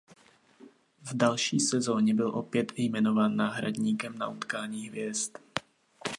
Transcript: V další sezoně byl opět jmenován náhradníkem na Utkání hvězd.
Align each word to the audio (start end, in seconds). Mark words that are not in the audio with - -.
V 1.01 1.13
další 1.17 1.59
sezoně 1.59 2.13
byl 2.13 2.29
opět 2.29 2.71
jmenován 2.77 3.35
náhradníkem 3.35 4.17
na 4.17 4.27
Utkání 4.27 4.87
hvězd. 4.89 5.33